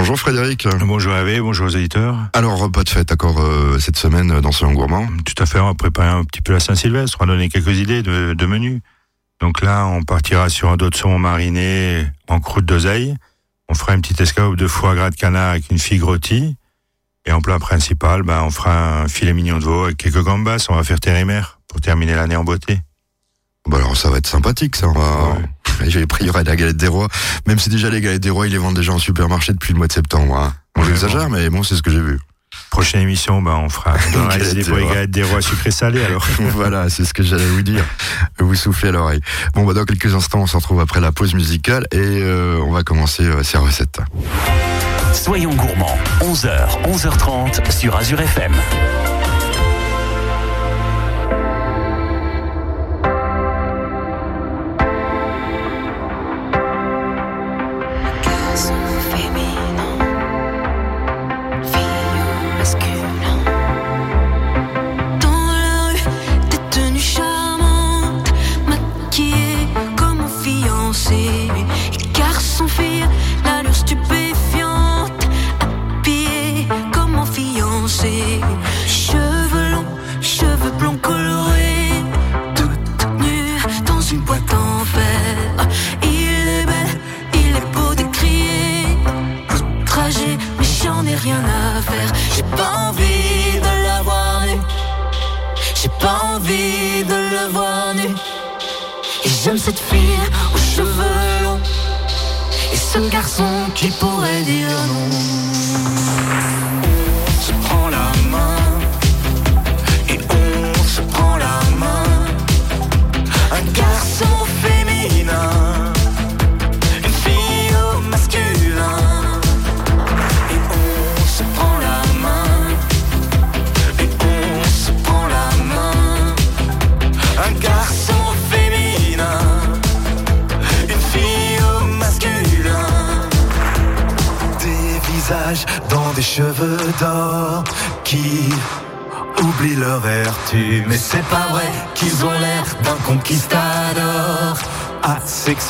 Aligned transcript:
Bonjour 0.00 0.18
Frédéric. 0.18 0.66
Bonjour 0.80 1.12
Hervé, 1.12 1.40
bonjour 1.42 1.66
aux 1.66 1.76
éditeurs. 1.76 2.16
Alors, 2.32 2.72
pas 2.72 2.84
de 2.84 2.88
fête, 2.88 3.08
d'accord, 3.08 3.38
euh, 3.38 3.78
cette 3.78 3.98
semaine 3.98 4.40
dans 4.40 4.50
Soyons 4.50 4.72
Gourmand 4.72 5.06
Tout 5.26 5.34
à 5.42 5.44
fait, 5.44 5.60
on 5.60 5.66
va 5.66 5.74
préparer 5.74 6.08
un 6.08 6.24
petit 6.24 6.40
peu 6.40 6.54
la 6.54 6.58
Saint-Sylvestre, 6.58 7.18
on 7.20 7.26
va 7.26 7.32
donner 7.34 7.50
quelques 7.50 7.76
idées 7.76 8.02
de, 8.02 8.32
de 8.32 8.46
menus. 8.46 8.80
Donc 9.42 9.60
là, 9.60 9.84
on 9.84 10.02
partira 10.02 10.48
sur 10.48 10.70
un 10.70 10.78
dos 10.78 10.88
de 10.88 10.96
saumon 10.96 11.18
mariné 11.18 12.06
en 12.28 12.40
croûte 12.40 12.64
d'oseille. 12.64 13.14
On 13.68 13.74
fera 13.74 13.94
une 13.94 14.00
petite 14.00 14.22
escalope 14.22 14.56
de 14.56 14.66
foie 14.66 14.94
gras 14.94 15.10
de 15.10 15.16
canard 15.16 15.50
avec 15.50 15.70
une 15.70 15.78
figue 15.78 16.02
rôtie. 16.02 16.56
Et 17.26 17.32
en 17.32 17.42
plat 17.42 17.58
principal, 17.58 18.22
ben, 18.22 18.42
on 18.42 18.50
fera 18.50 19.02
un 19.02 19.08
filet 19.08 19.34
mignon 19.34 19.58
de 19.58 19.64
veau 19.64 19.84
avec 19.84 19.98
quelques 19.98 20.22
gambas. 20.22 20.64
On 20.70 20.76
va 20.76 20.82
faire 20.82 20.98
terre 20.98 21.60
pour 21.68 21.82
terminer 21.82 22.14
l'année 22.14 22.36
en 22.36 22.44
beauté. 22.44 22.80
Bah 23.68 23.76
alors 23.76 23.96
ça 23.96 24.08
va 24.08 24.16
être 24.16 24.26
sympathique 24.26 24.76
ça. 24.76 24.88
On 24.88 24.92
va... 24.92 25.36
J'ai 25.88 26.06
pris 26.06 26.24
il 26.24 26.26
y 26.26 26.30
aura 26.30 26.42
la 26.42 26.56
galette 26.56 26.76
des 26.76 26.88
rois. 26.88 27.08
Même 27.46 27.58
si 27.58 27.68
déjà 27.68 27.90
les 27.90 28.00
galettes 28.00 28.22
des 28.22 28.30
rois 28.30 28.46
ils 28.46 28.52
les 28.52 28.58
vendent 28.58 28.76
déjà 28.76 28.92
en 28.92 28.98
supermarché 28.98 29.52
depuis 29.52 29.72
le 29.72 29.78
mois 29.78 29.86
de 29.86 29.92
septembre. 29.92 30.36
Hein. 30.36 30.54
On 30.76 30.88
exagère 30.88 31.30
mais 31.30 31.48
bon 31.50 31.62
c'est 31.62 31.76
ce 31.76 31.82
que 31.82 31.90
j'ai 31.90 32.00
vu. 32.00 32.18
Prochaine 32.70 33.02
émission, 33.02 33.42
ben 33.42 33.54
on 33.54 33.68
fera 33.68 33.96
des 34.52 34.64
pour 34.64 34.76
les 34.76 34.86
galettes 34.86 35.10
des 35.10 35.22
rois 35.22 35.42
sucrés 35.42 35.70
salés 35.70 36.04
alors. 36.04 36.26
voilà, 36.54 36.88
c'est 36.88 37.04
ce 37.04 37.12
que 37.12 37.22
j'allais 37.22 37.46
vous 37.46 37.62
dire. 37.62 37.84
Vous 38.38 38.54
soufflez 38.54 38.90
à 38.90 38.92
l'oreille. 38.92 39.20
Bon 39.54 39.64
bah 39.64 39.74
dans 39.74 39.84
quelques 39.84 40.14
instants 40.14 40.40
on 40.40 40.46
se 40.46 40.56
retrouve 40.56 40.80
après 40.80 41.00
la 41.00 41.12
pause 41.12 41.34
musicale 41.34 41.86
et 41.92 41.98
euh, 41.98 42.60
on 42.64 42.70
va 42.70 42.82
commencer 42.82 43.24
euh, 43.24 43.42
ces 43.42 43.58
recettes. 43.58 44.00
Soyons 45.12 45.54
gourmands, 45.54 45.98
11h, 46.20 46.82
11h30 46.84 47.70
sur 47.70 47.96
Azure 47.96 48.20
FM. 48.20 48.52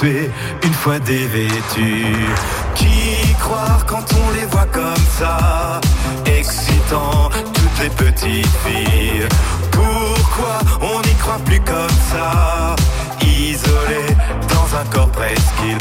Une 0.03 0.73
fois 0.73 0.99
dévêtu 0.99 2.07
Qui 2.75 3.35
croire 3.39 3.85
quand 3.87 4.05
on 4.15 4.31
les 4.31 4.47
voit 4.47 4.67
comme 4.73 5.07
ça? 5.19 5.79
Excitant 6.25 7.29
toutes 7.53 7.83
les 7.83 7.91
petites 7.91 8.47
filles. 8.65 9.29
Pourquoi 9.71 10.59
on 10.81 11.03
n'y 11.03 11.15
croit 11.17 11.39
plus 11.45 11.61
comme 11.61 11.99
ça? 12.11 12.77
Isolé 13.21 14.17
dans 14.49 14.79
un 14.79 14.85
corps 14.91 15.11
presqu'île 15.11 15.77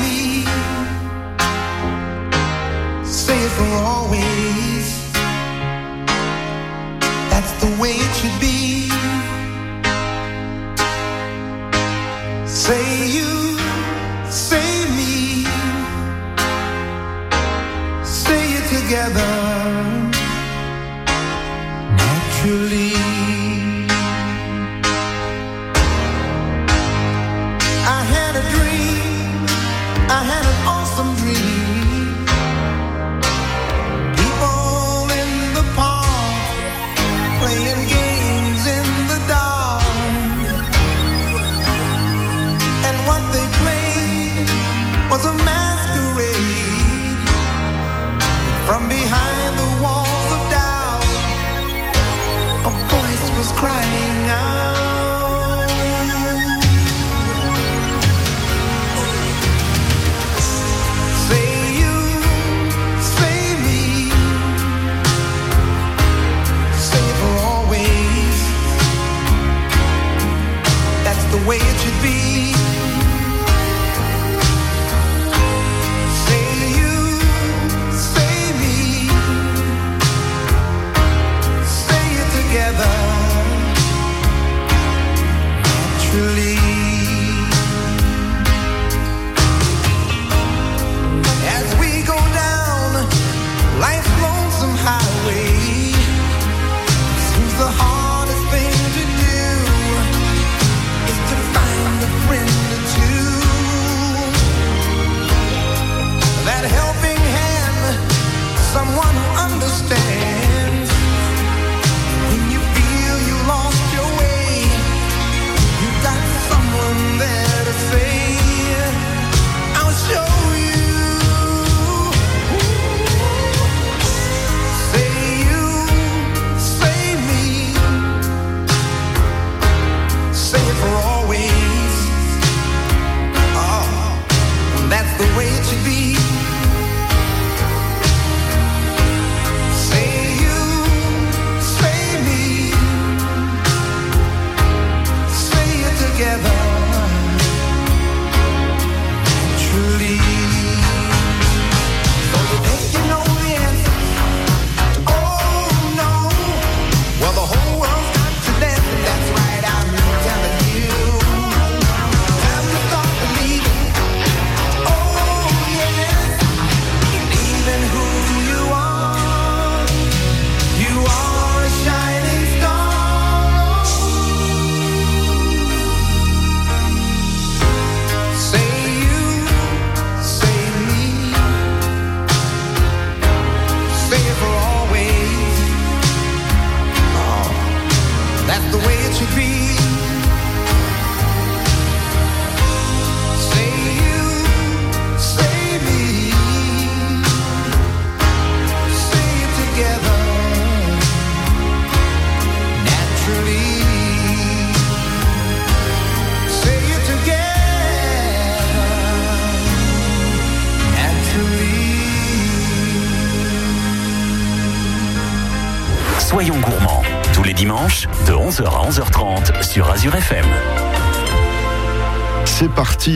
me. 0.00 0.39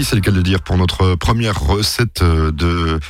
C'est 0.05 0.17
le 0.17 0.21
cas 0.21 0.33
de 0.33 0.37
le 0.37 0.43
dire, 0.43 0.61
pour 0.61 0.77
notre 0.77 1.15
première 1.15 1.59
recette 1.59 2.21
euh, 2.21 2.53
de 2.53 3.01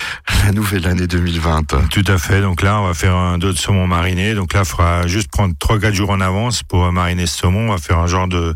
la 0.44 0.52
nouvelle 0.52 0.86
année 0.86 1.08
2020. 1.08 1.88
Tout 1.90 2.04
à 2.06 2.18
fait. 2.18 2.40
Donc 2.40 2.62
là, 2.62 2.80
on 2.80 2.86
va 2.86 2.94
faire 2.94 3.16
un 3.16 3.36
dos 3.36 3.52
de 3.52 3.58
saumon 3.58 3.88
mariné. 3.88 4.34
Donc 4.34 4.54
là, 4.54 4.60
il 4.60 4.64
faudra 4.64 5.04
juste 5.08 5.28
prendre 5.28 5.54
3-4 5.56 5.92
jours 5.92 6.10
en 6.10 6.20
avance 6.20 6.62
pour 6.62 6.92
mariner 6.92 7.26
ce 7.26 7.38
saumon. 7.38 7.68
On 7.68 7.72
va 7.72 7.78
faire 7.78 7.98
un 7.98 8.06
genre 8.06 8.28
de, 8.28 8.54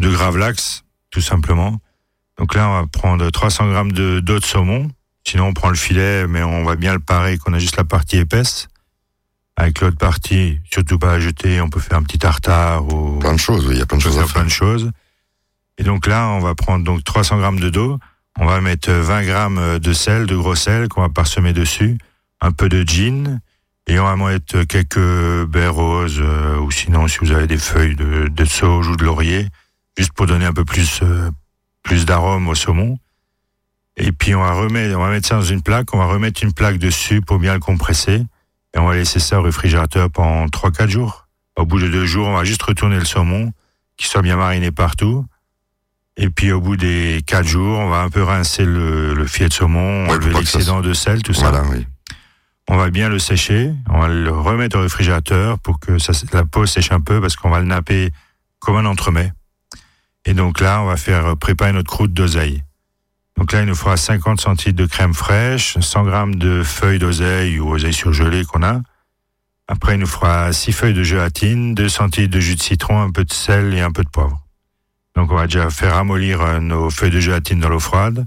de 0.00 0.10
gravlax, 0.10 0.82
tout 1.12 1.20
simplement. 1.20 1.80
Donc 2.38 2.56
là, 2.56 2.68
on 2.68 2.80
va 2.80 2.86
prendre 2.88 3.30
300 3.30 3.70
grammes 3.70 3.92
de 3.92 4.18
d'eau 4.18 4.40
de 4.40 4.44
saumon. 4.44 4.90
Sinon, 5.24 5.46
on 5.46 5.52
prend 5.52 5.68
le 5.68 5.76
filet, 5.76 6.26
mais 6.26 6.42
on 6.42 6.64
va 6.64 6.74
bien 6.74 6.92
le 6.92 6.98
parer, 7.00 7.38
qu'on 7.38 7.52
a 7.52 7.60
juste 7.60 7.76
la 7.76 7.84
partie 7.84 8.16
épaisse. 8.16 8.66
Avec 9.56 9.80
l'autre 9.80 9.98
partie, 9.98 10.58
surtout 10.72 10.98
pas 10.98 11.12
à 11.12 11.20
jeter, 11.20 11.60
on 11.60 11.68
peut 11.68 11.80
faire 11.80 11.98
un 11.98 12.02
petit 12.02 12.18
tartare 12.18 12.84
ou 12.92 13.20
Plein 13.20 13.34
de 13.34 13.38
choses, 13.38 13.64
oui, 13.68 13.74
il 13.74 13.78
y 13.78 13.82
a 13.82 13.86
plein 13.86 13.98
de 13.98 14.02
choses 14.02 14.16
à 14.16 14.22
faire 14.22 14.26
faire. 14.26 14.34
plein 14.40 14.44
de 14.46 14.50
choses. 14.50 14.90
Et 15.80 15.82
donc 15.82 16.06
là, 16.06 16.28
on 16.28 16.40
va 16.40 16.54
prendre 16.54 16.84
donc 16.84 17.02
300 17.04 17.38
grammes 17.38 17.58
de 17.58 17.70
dos. 17.70 17.98
On 18.38 18.44
va 18.44 18.60
mettre 18.60 18.92
20 18.92 19.24
grammes 19.24 19.78
de 19.78 19.92
sel, 19.94 20.26
de 20.26 20.36
gros 20.36 20.54
sel 20.54 20.88
qu'on 20.88 21.00
va 21.00 21.08
parsemer 21.08 21.54
dessus, 21.54 21.96
un 22.42 22.52
peu 22.52 22.68
de 22.68 22.86
gin, 22.86 23.40
et 23.86 23.98
on 23.98 24.04
va 24.04 24.14
mettre 24.14 24.62
quelques 24.64 25.46
baies 25.46 25.68
roses, 25.68 26.20
euh, 26.20 26.58
ou 26.58 26.70
sinon 26.70 27.08
si 27.08 27.16
vous 27.20 27.32
avez 27.32 27.46
des 27.46 27.56
feuilles 27.56 27.96
de, 27.96 28.28
de 28.28 28.44
sauge 28.44 28.88
ou 28.88 28.96
de 28.96 29.04
laurier, 29.04 29.48
juste 29.96 30.12
pour 30.12 30.26
donner 30.26 30.44
un 30.44 30.52
peu 30.52 30.66
plus, 30.66 31.00
euh, 31.02 31.30
plus 31.82 32.04
d'arôme 32.04 32.46
au 32.48 32.54
saumon. 32.54 32.98
Et 33.96 34.12
puis 34.12 34.34
on 34.34 34.42
va 34.42 34.52
remettre, 34.52 34.94
on 34.98 35.02
va 35.02 35.08
mettre 35.08 35.28
ça 35.28 35.36
dans 35.36 35.42
une 35.42 35.62
plaque, 35.62 35.94
on 35.94 35.98
va 35.98 36.06
remettre 36.06 36.42
une 36.42 36.52
plaque 36.52 36.76
dessus 36.76 37.22
pour 37.22 37.38
bien 37.38 37.54
le 37.54 37.60
compresser, 37.60 38.22
et 38.74 38.78
on 38.78 38.86
va 38.86 38.96
laisser 38.96 39.18
ça 39.18 39.40
au 39.40 39.42
réfrigérateur 39.42 40.10
pendant 40.10 40.44
3-4 40.44 40.88
jours. 40.88 41.26
Au 41.56 41.64
bout 41.64 41.80
de 41.80 41.88
deux 41.88 42.04
jours, 42.04 42.28
on 42.28 42.36
va 42.36 42.44
juste 42.44 42.62
retourner 42.62 42.98
le 42.98 43.06
saumon, 43.06 43.50
qu'il 43.96 44.08
soit 44.08 44.22
bien 44.22 44.36
mariné 44.36 44.70
partout. 44.70 45.24
Et 46.22 46.28
puis 46.28 46.52
au 46.52 46.60
bout 46.60 46.76
des 46.76 47.22
quatre 47.26 47.48
jours, 47.48 47.78
on 47.78 47.88
va 47.88 48.02
un 48.02 48.10
peu 48.10 48.22
rincer 48.22 48.66
le, 48.66 49.14
le 49.14 49.26
filet 49.26 49.48
de 49.48 49.54
saumon, 49.54 50.04
Ouais, 50.04 50.10
enlever 50.10 50.32
ça 50.32 50.38
l'excédent 50.38 50.80
de 50.82 50.92
sel, 50.92 51.22
tout 51.22 51.32
ça. 51.32 51.50
Voilà, 51.50 51.66
oui. 51.70 51.86
On 52.68 52.76
va 52.76 52.90
bien 52.90 53.08
le 53.08 53.18
sécher, 53.18 53.72
on 53.88 54.00
va 54.00 54.08
le 54.08 54.30
remettre 54.30 54.76
au 54.76 54.82
réfrigérateur 54.82 55.58
pour 55.58 55.80
que 55.80 55.98
ça, 55.98 56.12
la 56.34 56.44
peau 56.44 56.66
sèche 56.66 56.92
un 56.92 57.00
peu 57.00 57.22
parce 57.22 57.36
qu'on 57.36 57.48
va 57.48 57.60
le 57.60 57.66
napper 57.66 58.10
comme 58.58 58.76
un 58.76 58.84
entremets. 58.84 59.32
Et 60.26 60.34
donc 60.34 60.60
là, 60.60 60.82
on 60.82 60.86
va 60.86 60.98
faire 60.98 61.38
préparer 61.38 61.72
notre 61.72 61.90
croûte 61.90 62.12
d'oseille. 62.12 62.62
Donc 63.38 63.52
là, 63.52 63.62
il 63.62 63.66
nous 63.66 63.74
fera 63.74 63.96
50 63.96 64.42
centilitres 64.42 64.78
de 64.78 64.86
crème 64.86 65.14
fraîche, 65.14 65.78
100 65.80 66.04
grammes 66.04 66.34
de 66.34 66.62
feuilles 66.62 66.98
d'oseille 66.98 67.58
ou 67.58 67.70
oseille 67.70 67.94
surgelée 67.94 68.44
qu'on 68.44 68.62
a. 68.62 68.82
Après, 69.68 69.94
il 69.94 70.00
nous 70.00 70.06
fera 70.06 70.52
6 70.52 70.72
feuilles 70.72 70.94
de 70.94 71.02
gélatine, 71.02 71.74
2 71.74 71.88
centilitres 71.88 72.34
de 72.34 72.40
jus 72.40 72.56
de 72.56 72.60
citron, 72.60 73.00
un 73.00 73.10
peu 73.10 73.24
de 73.24 73.32
sel 73.32 73.72
et 73.72 73.80
un 73.80 73.90
peu 73.90 74.04
de 74.04 74.10
poivre. 74.10 74.39
Donc 75.20 75.32
on 75.32 75.34
va 75.34 75.46
déjà 75.46 75.68
faire 75.68 75.96
ramollir 75.96 76.40
euh, 76.40 76.60
nos 76.60 76.88
feuilles 76.88 77.10
de 77.10 77.20
gélatine 77.20 77.60
dans 77.60 77.68
l'eau 77.68 77.78
froide. 77.78 78.24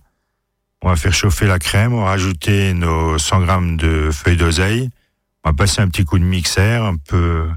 On 0.84 0.90
va 0.90 0.96
faire 0.96 1.12
chauffer 1.12 1.48
la 1.48 1.58
crème, 1.58 1.92
on 1.92 2.04
va 2.04 2.10
rajouter 2.12 2.76
nos 2.76 3.18
100 3.18 3.42
grammes 3.42 3.78
de 3.78 4.12
feuilles 4.12 4.38
d'oseille 4.38 4.92
On 5.44 5.50
va 5.50 5.54
passer 5.56 5.82
un 5.82 5.88
petit 5.88 6.06
coup 6.06 6.20
de 6.20 6.24
mixeur, 6.24 6.86
un 6.86 6.98
peu. 6.98 7.50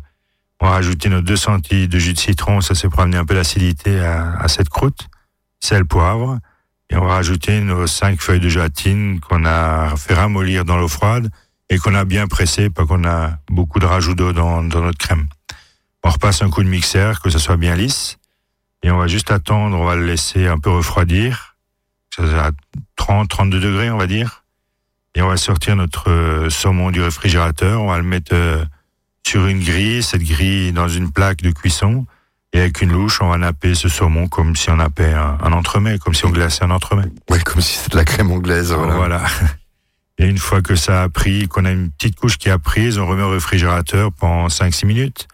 On 0.59 0.65
va 0.65 0.73
rajouter 0.73 1.11
nos 1.11 1.21
2 1.21 1.37
centilitres 1.37 1.93
de 1.93 1.99
jus 1.99 2.15
de 2.15 2.19
citron, 2.19 2.63
ça 2.63 2.75
c'est 2.75 2.89
pour 2.89 3.01
amener 3.01 3.19
un 3.19 3.27
peu 3.27 3.35
d'acidité 3.35 4.01
à, 4.01 4.49
cette 4.49 4.71
croûte. 4.71 5.07
Sel, 5.61 5.85
poivre. 5.85 6.39
Et 6.89 6.97
on 6.97 7.05
va 7.05 7.17
rajouter 7.17 7.61
nos 7.61 7.87
5 7.87 8.23
feuilles 8.23 8.41
de 8.41 8.49
gélatine 8.49 9.21
qu'on 9.21 9.45
a 9.45 9.97
fait 9.99 10.15
ramollir 10.15 10.65
dans 10.65 10.79
l'eau 10.79 10.89
froide 10.89 11.31
et 11.69 11.77
qu'on 11.77 11.95
a 11.95 12.07
bien 12.07 12.27
pressé, 12.27 12.71
pas 12.71 12.87
qu'on 12.87 13.05
a 13.05 13.33
beaucoup 13.51 13.81
de 13.81 13.87
rajout 13.87 14.15
d'eau 14.15 14.33
dans, 14.33 14.63
dans 14.63 14.81
notre 14.81 14.99
crème. 14.99 15.29
On 16.05 16.09
repasse 16.09 16.41
un 16.41 16.49
coup 16.49 16.63
de 16.63 16.71
mixeur, 16.71 17.21
que 17.21 17.29
ça 17.29 17.39
soit 17.39 17.59
bien 17.59 17.77
lisse. 17.77 18.17
Et 18.87 18.91
on 18.93 18.99
va 18.99 19.09
juste 19.09 19.33
attendre, 19.33 19.77
on 19.77 19.85
va 19.85 19.97
le 19.97 20.07
laisser 20.07 20.47
un 20.47 20.61
peu 20.61 20.71
refroidir. 20.71 21.57
Ça 22.15 22.23
à 22.23 22.51
30, 22.95 23.29
32 23.29 23.59
degrés, 23.59 23.91
on 23.91 23.97
va 23.97 24.07
dire. 24.07 24.45
Et 25.17 25.23
on 25.23 25.29
va 25.29 25.37
sortir 25.37 25.75
notre 25.75 26.09
euh, 26.09 26.51
saumon 26.51 26.93
du 26.93 27.03
réfrigérateur. 27.03 27.83
On 27.83 27.89
va 27.89 27.97
le 27.97 28.05
mettre 28.05 28.33
euh, 28.33 28.65
sur 29.27 29.47
une 29.49 29.59
grille, 29.59 30.05
cette 30.05 30.23
grille 30.23 30.71
dans 30.71 30.87
une 30.87 31.11
plaque 31.11 31.43
de 31.43 31.51
cuisson. 31.51 32.07
Et 32.53 32.61
avec 32.61 32.81
une 32.81 32.93
louche, 32.93 33.21
on 33.21 33.29
va 33.29 33.39
napper 33.39 33.75
ce 33.75 33.89
saumon 33.89 34.29
comme 34.29 34.55
si 34.55 34.71
on 34.71 34.77
nappait 34.77 35.13
un, 35.13 35.37
un 35.43 35.53
entremets, 35.53 35.99
comme 35.99 36.15
si 36.15 36.25
on 36.25 36.31
glaçait 36.31 36.63
un 36.63 36.71
entremets. 36.71 37.11
Ouais, 37.29 37.41
comme 37.41 37.61
si 37.61 37.79
c'était 37.79 37.91
de 37.91 37.97
la 37.97 38.05
crème 38.05 38.31
anglaise. 38.31 38.73
Voilà. 38.73 38.95
Voilà. 38.95 39.25
Et 40.19 40.29
une 40.29 40.39
fois 40.39 40.63
que 40.63 40.77
ça 40.77 41.03
a 41.03 41.09
pris, 41.09 41.49
qu'on 41.49 41.65
a 41.65 41.73
une 41.73 41.91
petite 41.91 42.15
couche 42.15 42.39
qui 42.39 42.51
a 42.51 42.59
prise, 42.61 42.99
on 42.99 43.07
remet 43.09 43.25
au 43.25 43.31
réfrigérateur 43.31 44.13
pendant 44.13 44.47
5-6 44.47 44.87
minutes. 44.87 45.27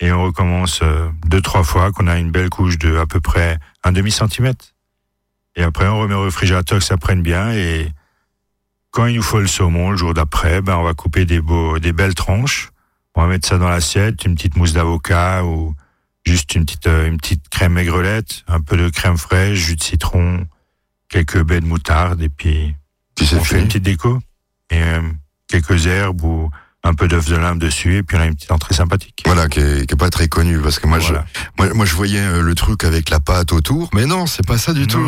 Et 0.00 0.12
on 0.12 0.24
recommence 0.24 0.80
euh, 0.82 1.08
deux, 1.26 1.40
trois 1.40 1.62
fois, 1.62 1.90
qu'on 1.92 2.06
a 2.06 2.18
une 2.18 2.30
belle 2.30 2.50
couche 2.50 2.78
de 2.78 2.96
à 2.96 3.06
peu 3.06 3.20
près 3.20 3.58
un 3.82 3.92
demi-centimètre. 3.92 4.74
Et 5.56 5.62
après, 5.62 5.88
on 5.88 6.00
remet 6.00 6.14
au 6.14 6.24
réfrigérateur 6.24 6.78
que 6.78 6.84
ça 6.84 6.98
prenne 6.98 7.22
bien. 7.22 7.52
Et 7.52 7.90
quand 8.90 9.06
il 9.06 9.16
nous 9.16 9.22
faut 9.22 9.40
le 9.40 9.46
saumon, 9.46 9.90
le 9.90 9.96
jour 9.96 10.12
d'après, 10.12 10.60
ben, 10.60 10.76
on 10.76 10.82
va 10.82 10.92
couper 10.92 11.24
des, 11.24 11.40
beaux, 11.40 11.78
des 11.78 11.92
belles 11.92 12.14
tranches. 12.14 12.70
On 13.14 13.22
va 13.22 13.28
mettre 13.28 13.48
ça 13.48 13.56
dans 13.56 13.70
l'assiette, 13.70 14.24
une 14.26 14.34
petite 14.34 14.56
mousse 14.56 14.74
d'avocat 14.74 15.44
ou 15.44 15.74
juste 16.26 16.54
une 16.54 16.66
petite, 16.66 16.86
euh, 16.86 17.06
une 17.06 17.16
petite 17.16 17.48
crème 17.48 17.78
aigrelette, 17.78 18.44
un 18.48 18.60
peu 18.60 18.76
de 18.76 18.90
crème 18.90 19.16
fraîche, 19.16 19.58
jus 19.58 19.76
de 19.76 19.82
citron, 19.82 20.46
quelques 21.08 21.42
baies 21.42 21.60
de 21.60 21.66
moutarde 21.66 22.20
et 22.20 22.28
puis 22.28 22.74
Puis 23.14 23.30
on 23.34 23.42
fait 23.42 23.60
une 23.60 23.68
petite 23.68 23.84
déco 23.84 24.18
et 24.70 24.82
euh, 24.82 25.02
quelques 25.48 25.86
herbes 25.86 26.22
ou 26.22 26.50
un 26.86 26.94
peu 26.94 27.08
d'œuf 27.08 27.26
de 27.28 27.36
lime 27.36 27.58
dessus 27.58 27.96
et 27.96 28.02
puis 28.02 28.16
on 28.16 28.20
a 28.20 28.26
une 28.26 28.34
petite 28.34 28.50
entrée 28.52 28.74
sympathique. 28.74 29.22
Voilà, 29.26 29.48
qui 29.48 29.60
est, 29.60 29.86
qui 29.86 29.94
est 29.94 29.98
pas 29.98 30.10
très 30.10 30.28
connu 30.28 30.58
parce 30.60 30.78
que 30.78 30.86
moi, 30.86 30.98
Voilà. 30.98 31.24
je, 31.34 31.40
moi, 31.64 31.74
moi, 31.74 31.86
je 31.86 31.94
voyais 31.94 32.20
euh, 32.20 32.42
le 32.42 32.54
truc 32.54 32.84
avec 32.84 33.10
la 33.10 33.20
pâte 33.20 33.52
autour, 33.52 33.90
mais 33.94 34.06
non, 34.06 34.26
c'est 34.26 34.46
pas 34.46 34.58
ça 34.58 34.72
du 34.72 34.86
tout. 34.86 35.04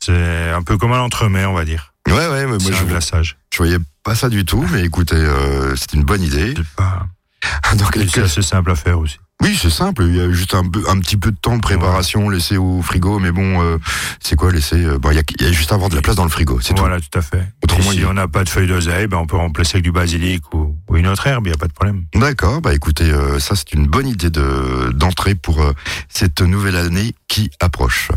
C'est 0.00 0.50
un 0.50 0.62
peu 0.62 0.78
comme 0.78 0.92
un 0.92 1.00
entremets, 1.00 1.44
on 1.44 1.54
va 1.54 1.64
dire. 1.64 1.92
Ouais, 2.08 2.14
ouais, 2.14 2.42
mais 2.46 2.46
moi, 2.46 2.58
C'est 2.60 2.72
je, 2.72 2.82
un 2.82 2.86
glaçage. 2.86 3.36
je 3.52 3.58
voyais 3.58 3.78
pas 4.04 4.14
ça 4.14 4.28
du 4.28 4.44
tout, 4.44 4.64
mais 4.72 4.84
écoutez, 4.84 5.16
euh, 5.16 5.74
c'est 5.76 5.92
une 5.94 6.04
bonne 6.04 6.22
idée. 6.22 6.54
Pas... 6.76 7.06
Donc, 7.76 7.96
C'est 8.12 8.22
assez 8.22 8.42
simple 8.42 8.70
à 8.70 8.74
faire 8.74 8.98
aussi. 8.98 9.18
oui, 9.42 9.56
c'est 9.60 9.70
simple. 9.70 10.04
Il 10.08 10.16
y 10.16 10.20
a 10.20 10.30
juste 10.32 10.54
un, 10.54 10.66
peu- 10.68 10.84
un 10.88 10.98
petit 11.00 11.16
peu 11.16 11.30
de 11.30 11.36
temps 11.36 11.56
de 11.56 11.60
préparation 11.60 12.28
laissé 12.30 12.56
au 12.56 12.80
frigo, 12.82 13.18
mais 13.18 13.30
bon, 13.30 13.62
euh, 13.62 13.76
c'est 14.20 14.36
quoi 14.36 14.50
laisser 14.52 14.82
Bon, 14.98 15.10
il 15.10 15.16
y 15.16 15.18
a, 15.18 15.22
il 15.38 15.46
y 15.46 15.48
a 15.48 15.52
juste 15.52 15.70
à 15.70 15.74
avoir 15.74 15.90
de 15.90 15.96
la 15.96 16.02
place 16.02 16.16
dans 16.16 16.24
le 16.24 16.30
frigo, 16.30 16.58
c'est 16.60 16.76
Voilà, 16.78 16.98
tout 17.00 17.16
à 17.18 17.22
fait. 17.22 17.46
Autrement, 17.62 17.90
Et 17.92 17.94
si 17.94 17.98
il- 18.00 18.06
on 18.06 18.14
n'a 18.14 18.26
pas 18.28 18.42
de 18.44 18.48
feuilles 18.48 18.66
d'oseille, 18.68 19.06
ben 19.06 19.18
on 19.18 19.26
peut 19.26 19.36
remplacer 19.36 19.76
avec 19.76 19.84
du 19.84 19.92
basilic 19.92 20.42
ou, 20.54 20.74
ou 20.88 20.96
une 20.96 21.06
autre 21.06 21.26
herbe, 21.26 21.46
il 21.46 21.50
n'y 21.50 21.54
a 21.54 21.58
pas 21.58 21.68
de 21.68 21.72
problème. 21.72 22.04
D'accord. 22.14 22.60
Bah 22.60 22.74
écoutez, 22.74 23.10
euh, 23.10 23.38
ça 23.38 23.54
c'est 23.56 23.72
une 23.72 23.86
bonne 23.86 24.08
idée 24.08 24.30
de 24.30 24.90
d'entrée 24.94 25.34
pour 25.34 25.62
euh, 25.62 25.72
cette 26.08 26.40
nouvelle 26.40 26.76
année 26.76 27.14
qui 27.28 27.50
approche. 27.60 28.10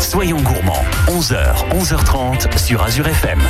Soyons 0.00 0.40
gourmands, 0.40 0.84
11h, 1.08 1.70
11h30 1.70 2.58
sur 2.58 2.82
Azure 2.82 3.08
FM. 3.08 3.40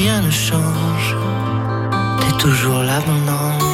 Rien 0.00 0.22
ne 0.22 0.30
change. 0.30 1.16
T'es 2.20 2.36
toujours 2.38 2.82
là, 2.82 2.98
mon 3.06 3.22
ange. 3.28 3.70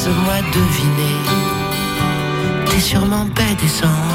Laisse-moi 0.00 0.40
deviner. 0.54 1.16
T'es 2.66 2.80
sûrement 2.80 3.24
bête 3.24 3.58
des 3.60 3.84
anges, 3.84 4.09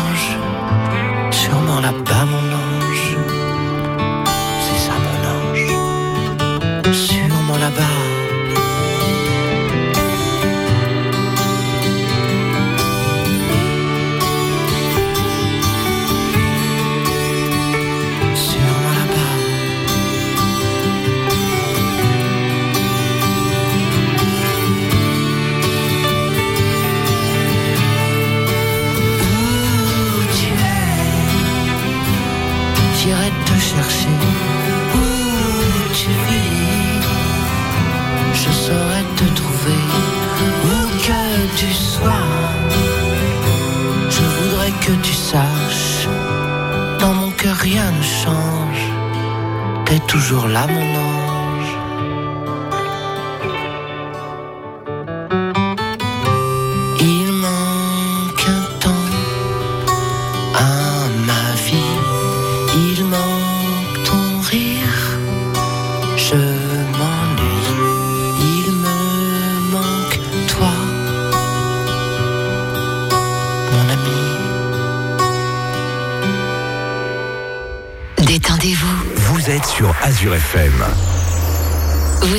toujours 50.16 50.48
là, 50.48 50.66
mon. 50.66 51.15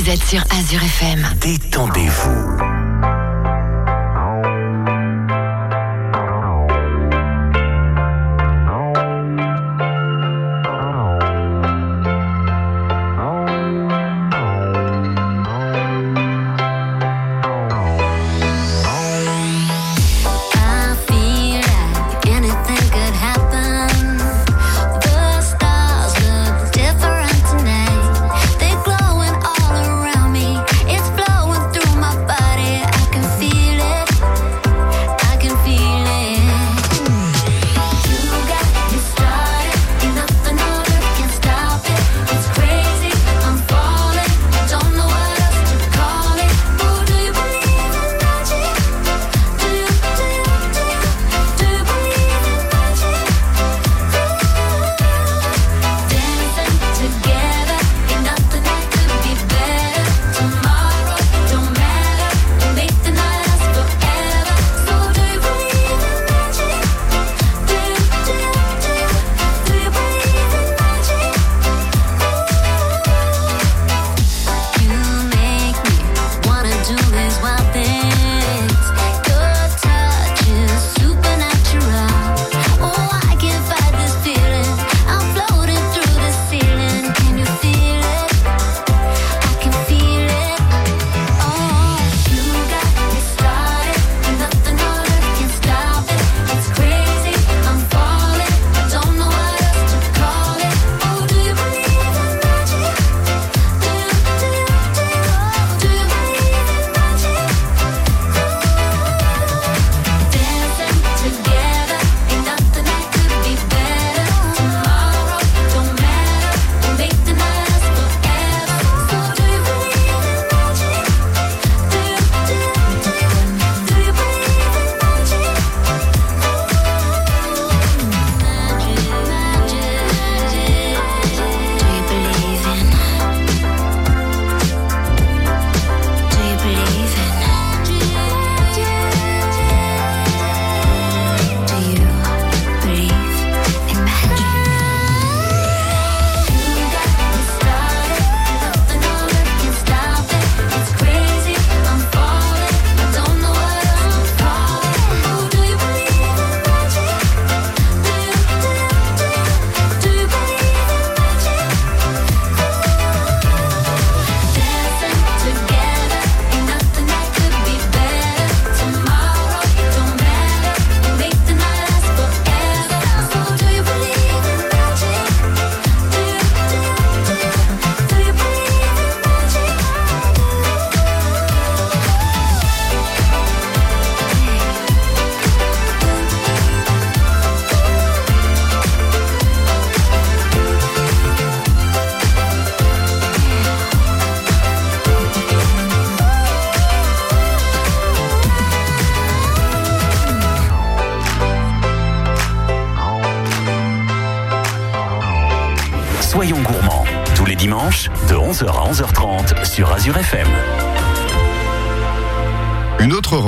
Vous 0.06 0.12
êtes 0.12 0.22
sur 0.22 0.44
Azure 0.56 0.84
FM. 0.84 1.26
Détendez-vous. 1.40 2.65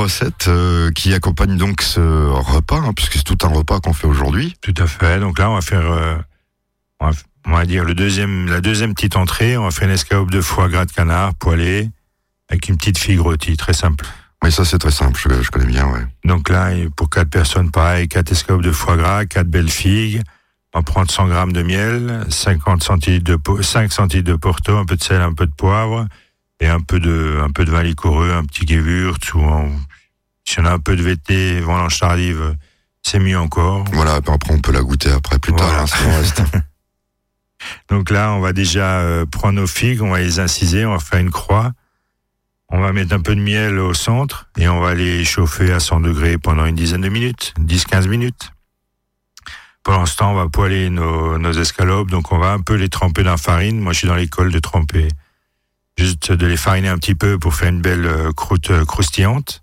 Recette 0.09 0.49
euh, 0.49 0.91
qui 0.93 1.13
accompagne 1.13 1.57
donc 1.59 1.83
ce 1.83 2.01
repas, 2.01 2.79
hein, 2.81 2.93
puisque 2.95 3.15
c'est 3.15 3.25
tout 3.25 3.39
un 3.47 3.49
repas 3.49 3.79
qu'on 3.81 3.93
fait 3.93 4.07
aujourd'hui. 4.07 4.55
Tout 4.63 4.75
à 4.79 4.87
fait. 4.87 5.21
Donc 5.21 5.39
là, 5.39 5.51
on 5.51 5.55
va 5.55 5.61
faire, 5.61 5.91
euh, 5.91 6.17
on, 7.01 7.11
va, 7.11 7.17
on 7.47 7.53
va 7.53 7.67
dire 7.67 7.85
le 7.85 7.95
deuxième, 7.95 8.47
la 8.49 8.61
deuxième 8.61 8.95
petite 8.95 9.17
entrée. 9.17 9.57
On 9.59 9.65
va 9.65 9.71
faire 9.71 9.87
une 9.87 9.95
escalope 9.95 10.31
de 10.31 10.41
foie 10.41 10.69
gras 10.69 10.87
de 10.87 10.93
canard 10.93 11.35
poêlé 11.35 11.91
avec 12.49 12.69
une 12.71 12.79
petite 12.79 12.97
figue 12.99 13.21
rôtie, 13.21 13.57
très 13.59 13.75
simple. 13.75 14.07
Mais 14.43 14.51
ça, 14.51 14.65
c'est 14.65 14.79
très 14.79 14.91
simple, 14.93 15.21
je, 15.21 15.43
je 15.43 15.51
connais 15.51 15.67
bien, 15.67 15.87
ouais. 15.93 16.07
Donc 16.25 16.49
là, 16.49 16.71
pour 16.97 17.11
quatre 17.11 17.29
personnes, 17.29 17.71
pareil, 17.71 18.09
quatre 18.09 18.33
escalopes 18.33 18.63
de 18.63 18.73
foie 18.73 18.97
gras, 18.97 19.27
quatre 19.27 19.49
belles 19.49 19.69
figues. 19.71 20.23
On 20.73 20.79
va 20.79 20.83
prendre 20.85 21.11
100 21.11 21.29
grammes 21.29 21.53
de 21.53 21.63
miel, 21.63 22.25
50 22.29 22.83
centilitres 22.83 23.25
de, 23.25 23.37
po- 23.37 23.61
5 23.63 23.93
centilitres 23.93 24.31
de 24.31 24.37
porto, 24.37 24.77
un 24.77 24.85
peu 24.85 24.97
de 24.97 25.03
sel, 25.03 25.21
un 25.21 25.33
peu 25.35 25.47
de 25.47 25.53
poivre, 25.53 26.07
et 26.61 26.69
un 26.69 26.81
peu 26.81 27.01
de, 27.01 27.41
un 27.43 27.51
peu 27.51 27.65
de 27.65 27.71
vin 27.71 27.83
liquoreux, 27.83 28.33
un 28.33 28.45
petit 28.45 28.67
gewürz, 28.67 29.19
ou 29.35 29.41
si 30.45 30.61
on 30.61 30.65
a 30.65 30.73
un 30.73 30.79
peu 30.79 30.97
de 30.97 31.03
VT, 31.03 31.61
vendange 31.61 31.99
tardive, 31.99 32.57
c'est 33.03 33.19
mieux 33.19 33.39
encore. 33.39 33.85
Voilà, 33.93 34.15
après, 34.15 34.53
on 34.53 34.61
peut 34.61 34.73
la 34.73 34.83
goûter 34.83 35.11
après, 35.11 35.39
plus 35.39 35.53
tard, 35.53 35.71
hein, 35.81 35.87
reste. 36.17 36.43
Donc 37.89 38.11
là, 38.11 38.33
on 38.33 38.41
va 38.41 38.53
déjà 38.53 39.01
euh, 39.01 39.27
prendre 39.27 39.61
nos 39.61 39.67
figues, 39.67 40.03
on 40.03 40.11
va 40.11 40.21
les 40.21 40.41
inciser, 40.41 40.87
on 40.87 40.93
va 40.93 40.99
faire 40.99 41.19
une 41.19 41.31
croix. 41.31 41.73
On 42.71 42.81
va 42.81 42.93
mettre 42.93 43.15
un 43.15 43.21
peu 43.21 43.35
de 43.35 43.41
miel 43.41 43.79
au 43.79 43.95
centre 43.95 44.51
et 44.59 44.69
on 44.69 44.79
va 44.81 44.95
les 44.95 45.25
chauffer 45.25 45.73
à 45.73 45.81
100 45.81 46.01
degrés 46.01 46.37
pendant 46.37 46.67
une 46.67 46.77
dizaine 46.77 47.01
de 47.01 47.09
minutes, 47.09 47.55
10-15 47.61 48.09
minutes. 48.09 48.53
Pendant 49.83 50.05
ce 50.05 50.17
temps, 50.17 50.33
on 50.33 50.35
va 50.35 50.49
poêler 50.49 50.91
nos, 50.91 51.39
nos 51.39 51.53
escalopes. 51.53 52.11
Donc, 52.11 52.31
on 52.31 52.39
va 52.39 52.53
un 52.53 52.61
peu 52.61 52.75
les 52.75 52.91
tremper 52.91 53.23
dans 53.23 53.31
la 53.31 53.37
farine. 53.39 53.81
Moi, 53.81 53.95
je 53.95 54.01
suis 54.01 54.09
dans 54.09 54.17
l'école 54.17 54.53
de 54.53 54.59
tremper. 54.59 55.09
Juste 55.99 56.33
de 56.33 56.47
les 56.47 56.57
fariner 56.57 56.89
un 56.89 56.97
petit 56.97 57.17
peu 57.17 57.39
pour 57.39 57.55
faire 57.55 57.69
une 57.71 57.83
belle 57.83 58.07
euh, 58.07 58.33
croûte 58.33 58.71
euh, 58.71 58.85
croustillante. 58.85 59.63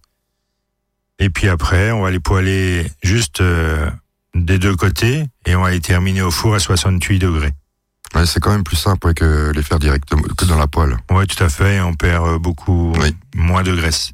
Et 1.18 1.30
puis 1.30 1.48
après, 1.48 1.92
on 1.92 2.02
va 2.02 2.12
les 2.12 2.20
poêler 2.20 2.86
juste 3.02 3.40
euh, 3.40 3.90
des 4.34 4.60
deux 4.60 4.76
côtés 4.76 5.26
et 5.46 5.56
on 5.56 5.62
va 5.62 5.72
les 5.72 5.80
terminer 5.80 6.22
au 6.22 6.32
four 6.32 6.56
à 6.56 6.60
68 6.60 7.20
degrés. 7.20 7.52
Ouais, 8.14 8.26
c'est 8.26 8.42
quand 8.42 8.52
même 8.52 8.66
plus 8.66 8.76
simple 8.76 9.08
ouais, 9.08 9.14
que 9.14 9.52
les 9.56 9.64
faire 9.64 9.80
directement 9.80 10.24
que 10.38 10.44
dans 10.46 10.58
la 10.58 10.68
poêle. 10.68 10.98
Ouais, 11.10 11.26
tout 11.26 11.42
à 11.42 11.48
fait. 11.50 11.80
On 11.80 11.94
perd 11.94 12.38
beaucoup 12.42 12.94
Oui. 13.00 13.16
moins 13.34 13.64
de 13.64 13.74
graisse. 13.74 14.12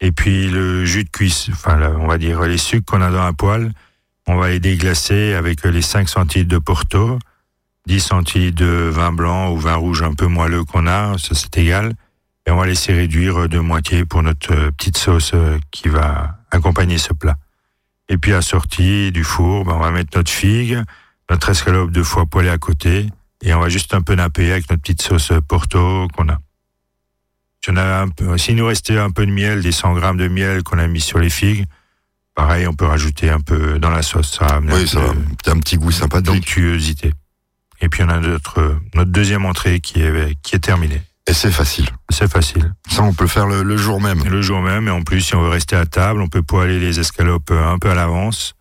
Et 0.00 0.12
puis 0.12 0.48
le 0.48 0.84
jus 0.84 1.02
de 1.04 1.10
cuisse, 1.10 1.48
enfin, 1.50 1.76
là, 1.76 1.90
on 1.98 2.06
va 2.06 2.18
dire 2.18 2.40
les 2.42 2.56
sucres 2.58 2.86
qu'on 2.86 3.02
a 3.02 3.10
dans 3.10 3.24
la 3.24 3.32
poêle, 3.32 3.72
on 4.28 4.36
va 4.36 4.48
les 4.50 4.60
déglacer 4.60 5.34
avec 5.34 5.64
les 5.64 5.82
5 5.82 6.08
centilitres 6.08 6.50
de 6.50 6.58
Porto, 6.58 7.18
10 7.86 8.00
centilitres 8.00 8.62
de 8.62 8.90
vin 8.90 9.12
blanc 9.12 9.50
ou 9.50 9.56
vin 9.56 9.74
rouge 9.74 10.02
un 10.02 10.14
peu 10.14 10.26
moelleux 10.26 10.64
qu'on 10.64 10.86
a, 10.86 11.16
ça 11.18 11.34
c'est 11.34 11.56
égal. 11.58 11.94
Et 12.46 12.50
on 12.50 12.56
va 12.56 12.66
laisser 12.66 12.92
réduire 12.92 13.48
de 13.48 13.58
moitié 13.58 14.04
pour 14.04 14.22
notre 14.22 14.54
euh, 14.54 14.70
petite 14.70 14.96
sauce 14.96 15.32
euh, 15.34 15.58
qui 15.70 15.88
va 15.88 16.38
accompagner 16.50 16.96
ce 16.96 17.12
plat. 17.12 17.36
Et 18.08 18.16
puis 18.16 18.32
à 18.32 18.40
sortie 18.40 19.12
du 19.12 19.22
four, 19.22 19.64
ben, 19.64 19.74
on 19.74 19.80
va 19.80 19.90
mettre 19.90 20.16
notre 20.16 20.30
figue, 20.30 20.82
notre 21.30 21.50
escalope 21.50 21.90
deux 21.90 22.04
fois 22.04 22.24
poêlée 22.24 22.48
à 22.48 22.56
côté, 22.56 23.06
et 23.42 23.52
on 23.52 23.60
va 23.60 23.68
juste 23.68 23.94
un 23.94 24.00
peu 24.00 24.14
napper 24.14 24.50
avec 24.50 24.70
notre 24.70 24.82
petite 24.82 25.02
sauce 25.02 25.32
Porto 25.46 26.08
qu'on 26.16 26.28
a. 26.28 26.38
Si 27.62 27.70
on 27.70 27.76
a 27.76 28.00
un 28.00 28.08
peu, 28.08 28.38
s'il 28.38 28.56
nous 28.56 28.66
restait 28.66 28.98
un 28.98 29.10
peu 29.10 29.26
de 29.26 29.30
miel, 29.32 29.62
des 29.62 29.72
100 29.72 29.94
grammes 29.94 30.16
de 30.16 30.28
miel 30.28 30.62
qu'on 30.62 30.78
a 30.78 30.86
mis 30.86 31.00
sur 31.00 31.18
les 31.18 31.30
figues, 31.30 31.66
pareil, 32.34 32.66
on 32.66 32.74
peut 32.74 32.86
rajouter 32.86 33.30
un 33.30 33.40
peu 33.40 33.78
dans 33.78 33.90
la 33.90 34.02
sauce. 34.02 34.38
Ça 34.38 34.46
va 34.46 34.56
un 34.56 34.86
ça 34.86 35.00
peu 35.00 35.06
va. 35.06 35.12
C'est 35.44 35.50
un 35.50 35.58
petit 35.58 35.76
goût 35.76 35.90
sympathique. 35.90 36.26
d'onctuosité. 36.26 37.12
Et 37.80 37.88
puis 37.88 38.02
on 38.02 38.08
a 38.08 38.18
notre, 38.18 38.76
notre 38.94 39.10
deuxième 39.10 39.44
entrée 39.44 39.80
qui 39.80 40.02
est, 40.02 40.36
qui 40.42 40.56
est 40.56 40.60
terminée. 40.60 41.02
Et 41.28 41.34
c'est 41.34 41.52
facile. 41.52 41.86
C'est 42.10 42.30
facile. 42.30 42.72
Ça, 42.90 43.02
on 43.02 43.12
peut 43.12 43.24
le 43.24 43.28
faire 43.28 43.46
le, 43.46 43.62
le 43.62 43.76
jour 43.76 44.00
même. 44.00 44.24
Le 44.24 44.40
jour 44.40 44.60
même, 44.62 44.88
et 44.88 44.90
en 44.90 45.02
plus, 45.02 45.20
si 45.20 45.34
on 45.34 45.42
veut 45.42 45.50
rester 45.50 45.76
à 45.76 45.84
table, 45.84 46.22
on 46.22 46.28
peut 46.28 46.42
poêler 46.42 46.80
les 46.80 46.98
escalopes 47.00 47.50
euh, 47.50 47.70
un 47.70 47.78
peu 47.78 47.90
à 47.90 47.94
l'avance, 47.94 48.54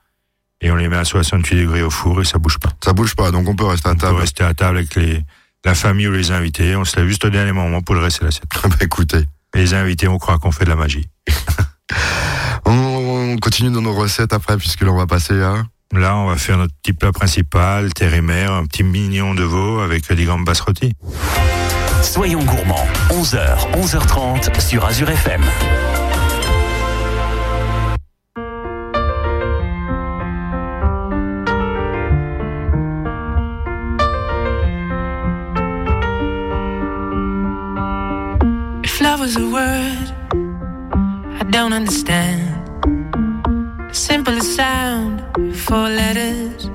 et 0.60 0.70
on 0.70 0.76
les 0.76 0.90
met 0.90 0.98
à 0.98 1.06
68 1.06 1.62
degrés 1.62 1.82
au 1.84 1.90
four 1.90 2.20
et 2.22 2.26
ça 2.26 2.40
bouge 2.40 2.58
pas. 2.60 2.70
Ça 2.84 2.92
bouge 2.94 3.16
pas, 3.16 3.32
donc 3.32 3.48
on 3.48 3.56
peut 3.56 3.66
rester 3.66 3.88
à 3.88 3.92
On 3.92 3.96
peut 3.96 4.02
table. 4.02 4.18
rester 4.20 4.44
à 4.44 4.54
table 4.54 4.78
avec 4.80 4.96
les, 4.96 5.24
la 5.64 5.76
famille 5.76 6.08
ou 6.08 6.12
les 6.12 6.32
invités. 6.32 6.76
On 6.76 6.84
se 6.84 6.98
lève 6.98 7.08
juste 7.08 7.24
au 7.26 7.30
dernier 7.30 7.54
moment 7.54 7.82
pour 7.82 7.96
le 7.96 8.02
rester 8.02 8.26
l'assiette. 8.26 8.50
bah, 8.64 8.76
écoutez, 8.82 9.24
Et 9.56 9.60
les 9.60 9.74
invités, 9.74 10.08
on 10.10 10.18
croit 10.18 10.38
qu'on 10.38 10.52
fait 10.52 10.66
de 10.66 10.70
la 10.70 10.76
magie. 10.76 11.08
on, 12.66 12.72
on 13.34 13.38
continue 13.38 13.72
dans 13.72 13.82
nos 13.82 13.94
recettes 13.94 14.34
après, 14.34 14.58
puisque 14.58 14.82
là, 14.82 14.92
on 14.92 14.98
va 14.98 15.08
passer 15.08 15.42
à... 15.42 15.64
Là, 15.94 16.18
on 16.18 16.28
va 16.28 16.36
faire 16.36 16.58
notre 16.58 16.74
petit 16.84 16.94
plat 16.94 17.12
principal, 17.12 17.94
terre 17.94 18.14
et 18.14 18.22
mer, 18.22 18.52
un 18.52 18.66
petit 18.66 18.84
mignon 18.84 19.34
de 19.34 19.44
veau 19.44 19.80
avec 19.80 20.12
des 20.12 20.26
gambas 20.26 20.62
rôties. 20.66 20.94
Soyons 22.04 22.44
gourmands, 22.44 22.88
11h, 23.10 23.72
11h30 23.74 24.60
sur 24.60 24.86
Azure 24.86 25.10
FM. 25.10 25.42
If 38.84 39.02
love 39.02 39.22
was 39.22 39.38
a 39.38 39.46
word 39.46 40.14
I 41.40 41.44
don't 41.50 41.74
understand, 41.74 42.57
simplest 43.98 44.56
sound, 44.56 45.24
four 45.58 45.90
letters. 45.90 46.70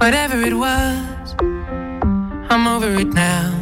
Whatever 0.00 0.40
it 0.40 0.54
was, 0.54 1.34
I'm 2.50 2.66
over 2.66 2.90
it 2.94 3.08
now. 3.08 3.52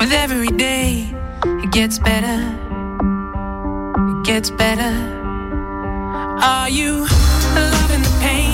With 0.00 0.12
every 0.12 0.48
day, 0.48 1.14
it 1.62 1.70
gets 1.70 2.00
better. 2.00 2.40
It 4.10 4.24
gets 4.26 4.50
better. 4.50 4.94
Are 6.42 6.68
you 6.68 7.06
loving 7.54 8.02
the 8.02 8.16
pain, 8.20 8.53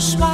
Schweiz. 0.00 0.33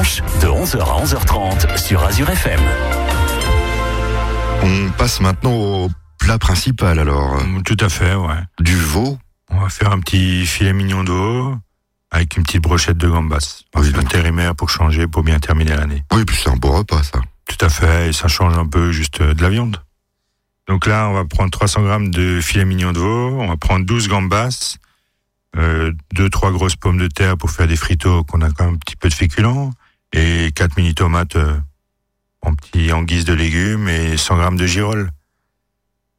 De 0.00 0.46
11h 0.46 0.80
à 0.80 1.04
11h30 1.04 1.76
sur 1.76 2.02
Azure 2.02 2.30
FM. 2.30 2.60
On 4.62 4.90
passe 4.92 5.20
maintenant 5.20 5.52
au 5.52 5.90
plat 6.18 6.38
principal 6.38 6.98
alors. 6.98 7.34
Mm, 7.44 7.62
Tout 7.64 7.76
à 7.80 7.90
fait, 7.90 8.14
ouais. 8.14 8.40
Du 8.60 8.76
veau. 8.76 9.18
On 9.50 9.60
va 9.60 9.68
faire 9.68 9.92
un 9.92 10.00
petit 10.00 10.46
filet 10.46 10.72
mignon 10.72 11.04
de 11.04 11.12
veau 11.12 11.54
avec 12.10 12.34
une 12.38 12.44
petite 12.44 12.62
brochette 12.62 12.96
de 12.96 13.08
gambas. 13.10 13.64
Ah 13.74 13.80
oui, 13.80 13.92
intérimaire 13.94 14.56
pour 14.56 14.70
changer, 14.70 15.06
pour 15.06 15.22
bien 15.22 15.38
terminer 15.38 15.76
l'année. 15.76 16.02
Oui, 16.12 16.24
puis 16.24 16.34
c'est 16.34 16.48
un 16.48 16.56
beau 16.56 16.72
repas 16.72 17.02
ça. 17.02 17.20
Tout 17.46 17.62
à 17.62 17.68
fait, 17.68 18.08
et 18.08 18.12
ça 18.14 18.26
change 18.26 18.56
un 18.56 18.66
peu 18.66 18.92
juste 18.92 19.20
euh, 19.20 19.34
de 19.34 19.42
la 19.42 19.50
viande. 19.50 19.76
Donc 20.66 20.86
là, 20.86 21.08
on 21.10 21.12
va 21.12 21.26
prendre 21.26 21.50
300 21.50 21.82
grammes 21.82 22.10
de 22.10 22.40
filet 22.40 22.64
mignon 22.64 22.92
de 22.92 22.98
veau, 23.00 23.38
on 23.38 23.48
va 23.48 23.56
prendre 23.58 23.84
12 23.84 24.08
gambas, 24.08 24.78
euh, 25.58 25.92
deux, 26.14 26.30
trois 26.30 26.52
grosses 26.52 26.76
pommes 26.76 26.98
de 26.98 27.08
terre 27.08 27.36
pour 27.36 27.50
faire 27.50 27.66
des 27.66 27.76
fritos 27.76 28.24
qu'on 28.24 28.40
a 28.40 28.50
quand 28.50 28.64
même 28.64 28.74
un 28.74 28.78
petit 28.78 28.96
peu 28.96 29.10
de 29.10 29.14
féculents, 29.14 29.72
et 30.12 30.50
4 30.54 30.76
mini 30.76 30.94
tomates 30.94 31.36
euh, 31.36 31.58
en 32.42 32.54
petit, 32.54 32.92
en 32.92 33.02
guise 33.02 33.24
de 33.24 33.34
légumes, 33.34 33.88
et 33.88 34.16
100 34.16 34.36
grammes 34.36 34.56
de 34.56 34.66
girolles. 34.66 35.10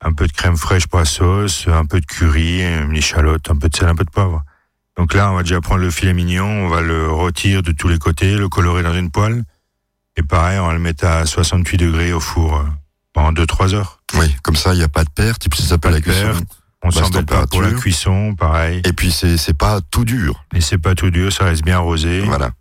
Un 0.03 0.13
peu 0.13 0.27
de 0.27 0.31
crème 0.31 0.57
fraîche 0.57 0.87
pour 0.87 0.99
la 0.99 1.05
sauce, 1.05 1.67
un 1.67 1.85
peu 1.85 1.99
de 1.99 2.05
curry, 2.05 2.63
une 2.63 2.95
échalote, 2.95 3.49
un 3.49 3.55
peu 3.55 3.69
de 3.69 3.75
sel, 3.75 3.87
un 3.87 3.95
peu 3.95 4.03
de 4.03 4.09
poivre. 4.09 4.43
Donc 4.97 5.13
là, 5.13 5.31
on 5.31 5.35
va 5.35 5.43
déjà 5.43 5.61
prendre 5.61 5.81
le 5.81 5.91
filet 5.91 6.13
mignon, 6.13 6.45
on 6.45 6.67
va 6.67 6.81
le 6.81 7.09
rôtir 7.11 7.63
de 7.63 7.71
tous 7.71 7.87
les 7.87 7.97
côtés, 7.97 8.35
le 8.35 8.49
colorer 8.49 8.83
dans 8.83 8.93
une 8.93 9.11
poêle. 9.11 9.43
Et 10.17 10.23
pareil, 10.23 10.59
on 10.59 10.67
va 10.67 10.73
le 10.73 10.79
mettre 10.79 11.05
à 11.05 11.25
68 11.25 11.77
degrés 11.77 12.13
au 12.13 12.19
four 12.19 12.57
euh, 12.57 12.63
pendant 13.13 13.31
2-3 13.31 13.75
heures. 13.75 14.01
Oui, 14.15 14.35
comme 14.43 14.55
ça, 14.55 14.73
il 14.73 14.77
n'y 14.77 14.83
a 14.83 14.89
pas 14.89 15.03
de 15.03 15.09
perte, 15.09 15.45
et 15.45 15.49
puis 15.49 15.61
ça 15.61 15.69
s'appelle 15.69 15.93
la 15.93 15.99
de 15.99 16.05
perte. 16.05 16.31
cuisson. 16.31 16.45
On 16.83 16.91
s'embête 16.91 17.27
pas 17.27 17.45
pour 17.45 17.61
la 17.61 17.71
cuisson, 17.73 18.35
pareil. 18.35 18.81
Et 18.85 18.93
puis 18.93 19.11
c'est 19.11 19.37
c'est 19.37 19.53
pas 19.53 19.81
tout 19.91 20.03
dur. 20.03 20.43
Et 20.55 20.61
c'est 20.61 20.79
pas 20.79 20.95
tout 20.95 21.11
dur, 21.11 21.31
ça 21.31 21.45
reste 21.45 21.63
bien 21.63 21.77
rosé. 21.77 22.21
Voilà. 22.21 22.51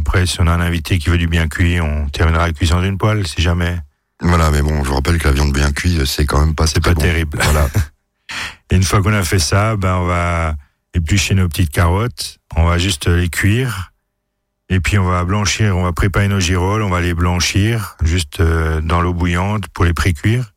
Après, 0.00 0.26
si 0.26 0.40
on 0.40 0.46
a 0.46 0.52
un 0.52 0.60
invité 0.60 0.98
qui 0.98 1.10
veut 1.10 1.18
du 1.18 1.26
bien 1.28 1.46
cuit, 1.46 1.80
on 1.80 2.08
terminera 2.08 2.46
la 2.46 2.52
cuisson 2.52 2.80
d'une 2.80 2.96
poêle, 2.98 3.26
si 3.26 3.42
jamais. 3.42 3.78
Voilà, 4.22 4.50
mais 4.50 4.62
bon, 4.62 4.82
je 4.82 4.88
vous 4.88 4.94
rappelle 4.94 5.18
que 5.18 5.28
la 5.28 5.34
viande 5.34 5.52
bien 5.52 5.72
cuite, 5.72 6.04
c'est 6.06 6.24
quand 6.26 6.40
même 6.40 6.54
pas 6.54 6.66
C'est 6.66 6.82
pas 6.82 6.94
bon. 6.94 7.00
terrible. 7.00 7.38
Voilà. 7.42 7.68
Et 8.70 8.76
une 8.76 8.82
fois 8.82 9.02
qu'on 9.02 9.12
a 9.12 9.22
fait 9.24 9.38
ça, 9.38 9.76
ben 9.76 9.96
on 9.96 10.06
va 10.06 10.54
éplucher 10.94 11.34
nos 11.34 11.48
petites 11.48 11.70
carottes, 11.70 12.38
on 12.56 12.64
va 12.64 12.78
juste 12.78 13.08
les 13.08 13.28
cuire, 13.28 13.92
et 14.68 14.80
puis 14.80 14.98
on 14.98 15.04
va 15.04 15.24
blanchir, 15.24 15.76
on 15.76 15.82
va 15.82 15.92
préparer 15.92 16.28
nos 16.28 16.40
girolles, 16.40 16.82
on 16.82 16.90
va 16.90 17.00
les 17.00 17.12
blanchir 17.14 17.96
juste 18.02 18.40
euh, 18.40 18.80
dans 18.80 19.00
l'eau 19.00 19.12
bouillante 19.12 19.66
pour 19.68 19.84
les 19.84 19.92
pré-cuire. 19.92 20.52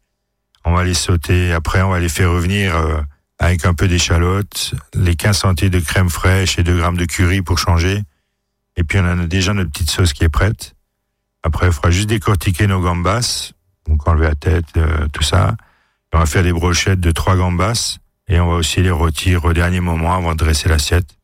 On 0.65 0.73
va 0.73 0.83
les 0.83 0.93
sauter, 0.93 1.51
après 1.51 1.81
on 1.81 1.89
va 1.89 1.99
les 1.99 2.09
faire 2.09 2.31
revenir 2.31 2.75
euh, 2.75 3.01
avec 3.39 3.65
un 3.65 3.73
peu 3.73 3.87
d'échalote, 3.87 4.75
les 4.93 5.15
15 5.15 5.37
centilitres 5.39 5.77
de 5.79 5.83
crème 5.83 6.09
fraîche 6.09 6.57
et 6.59 6.63
2 6.63 6.77
grammes 6.77 6.97
de 6.97 7.05
curry 7.05 7.41
pour 7.41 7.57
changer. 7.57 8.03
Et 8.75 8.83
puis 8.83 8.99
on 8.99 9.05
a 9.05 9.15
déjà 9.27 9.53
notre 9.53 9.71
petite 9.71 9.89
sauce 9.89 10.13
qui 10.13 10.23
est 10.23 10.29
prête. 10.29 10.75
Après, 11.43 11.67
il 11.67 11.73
faudra 11.73 11.91
juste 11.91 12.09
décortiquer 12.09 12.67
nos 12.67 12.81
gambas, 12.81 13.51
donc 13.87 14.07
enlever 14.07 14.27
la 14.27 14.35
tête, 14.35 14.65
euh, 14.77 15.07
tout 15.11 15.23
ça. 15.23 15.55
Et 16.11 16.15
on 16.15 16.19
va 16.19 16.25
faire 16.25 16.43
des 16.43 16.53
brochettes 16.53 17.01
de 17.01 17.11
3 17.11 17.35
gambas 17.35 17.97
et 18.27 18.39
on 18.39 18.49
va 18.49 18.55
aussi 18.55 18.81
les 18.81 18.91
rôtir 18.91 19.43
au 19.43 19.53
dernier 19.53 19.81
moment 19.81 20.15
avant 20.15 20.31
de 20.33 20.37
dresser 20.37 20.69
l'assiette. 20.69 21.17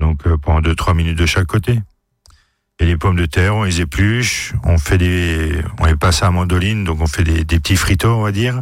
Donc 0.00 0.26
euh, 0.26 0.36
pendant 0.36 0.60
2-3 0.60 0.94
minutes 0.94 1.18
de 1.18 1.26
chaque 1.26 1.46
côté. 1.46 1.80
Et 2.80 2.86
les 2.86 2.96
pommes 2.96 3.16
de 3.16 3.26
terre, 3.26 3.54
on 3.54 3.62
les 3.62 3.80
épluche, 3.80 4.52
on 4.64 4.78
fait 4.78 4.98
des, 4.98 5.62
on 5.78 5.86
les 5.86 5.94
passe 5.94 6.22
à 6.22 6.26
la 6.26 6.32
mandoline, 6.32 6.82
donc 6.82 7.00
on 7.00 7.06
fait 7.06 7.22
des, 7.22 7.44
des 7.44 7.60
petits 7.60 7.76
fritos, 7.76 8.08
on 8.08 8.22
va 8.22 8.32
dire, 8.32 8.60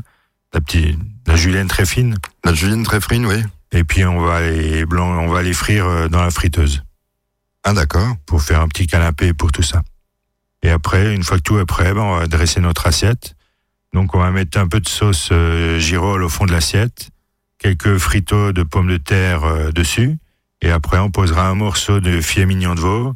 la 0.53 0.61
petite, 0.61 0.99
la 1.27 1.35
julienne 1.35 1.69
très 1.69 1.87
fine. 1.87 2.17
La 2.45 2.53
julienne 2.53 2.83
très 2.83 3.01
frine, 3.01 3.25
oui. 3.25 3.43
Et 3.73 3.85
puis 3.85 4.05
on 4.05 4.21
va 4.21 4.43
les 4.43 4.85
blanc, 4.85 5.09
on 5.23 5.29
va 5.29 5.43
les 5.43 5.55
frire 5.55 5.87
euh, 5.87 6.09
dans 6.09 6.23
la 6.23 6.31
friteuse 6.31 6.83
Ah, 7.65 7.75
d'accord. 7.75 8.17
pour 8.27 8.43
faire 8.43 8.61
un 8.61 8.69
petit 8.69 8.87
canapé 8.87 9.33
pour 9.35 9.53
tout 9.53 9.63
ça. 9.63 9.83
Et 10.63 10.71
après, 10.71 11.15
une 11.15 11.23
fois 11.23 11.37
que 11.39 11.43
tout 11.43 11.59
est 11.59 11.67
prêt, 11.67 11.95
ben, 11.95 12.03
on 12.03 12.17
va 12.17 12.27
dresser 12.27 12.61
notre 12.61 12.87
assiette. 12.87 13.35
Donc 13.93 14.15
on 14.15 14.19
va 14.19 14.31
mettre 14.31 14.59
un 14.59 14.69
peu 14.69 14.81
de 14.81 14.89
sauce 14.89 15.29
euh, 15.33 15.79
girole 15.79 16.23
au 16.23 16.29
fond 16.29 16.47
de 16.47 16.53
l'assiette, 16.53 17.11
quelques 17.59 17.99
fritos 17.99 18.53
de 18.53 18.63
pommes 18.63 18.89
de 18.89 18.97
terre 18.97 19.45
euh, 19.45 19.71
dessus, 19.71 20.17
et 20.63 20.71
après 20.71 20.99
on 20.99 21.11
posera 21.11 21.47
un 21.49 21.55
morceau 21.55 22.01
de 22.01 22.21
filet 22.23 22.47
mignon 22.47 22.75
de 22.75 22.81
veau, 22.81 23.15